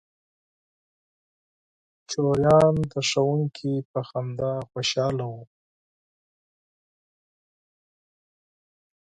[2.03, 5.43] ماشومان د ښوونکي په خندا خوشحاله وو.